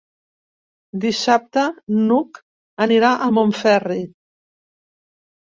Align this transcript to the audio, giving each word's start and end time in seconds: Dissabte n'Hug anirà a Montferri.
Dissabte 1.03 1.65
n'Hug 1.97 2.41
anirà 2.87 3.13
a 3.27 3.29
Montferri. 3.41 4.01